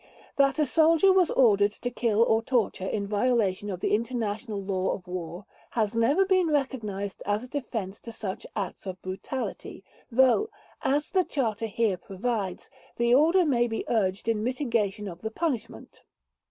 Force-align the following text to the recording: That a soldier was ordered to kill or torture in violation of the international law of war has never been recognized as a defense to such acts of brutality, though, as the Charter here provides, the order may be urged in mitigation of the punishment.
That 0.35 0.57
a 0.57 0.65
soldier 0.65 1.13
was 1.13 1.29
ordered 1.29 1.71
to 1.73 1.91
kill 1.91 2.23
or 2.23 2.41
torture 2.41 2.87
in 2.87 3.05
violation 3.05 3.69
of 3.69 3.81
the 3.81 3.93
international 3.93 4.59
law 4.59 4.93
of 4.93 5.05
war 5.07 5.45
has 5.77 5.93
never 5.93 6.25
been 6.25 6.47
recognized 6.47 7.21
as 7.23 7.43
a 7.43 7.47
defense 7.47 7.99
to 7.99 8.11
such 8.11 8.47
acts 8.55 8.87
of 8.87 8.99
brutality, 9.03 9.83
though, 10.11 10.49
as 10.81 11.11
the 11.11 11.23
Charter 11.23 11.67
here 11.67 11.97
provides, 11.97 12.71
the 12.97 13.13
order 13.13 13.45
may 13.45 13.67
be 13.67 13.85
urged 13.87 14.27
in 14.27 14.43
mitigation 14.43 15.07
of 15.07 15.21
the 15.21 15.29
punishment. 15.29 16.01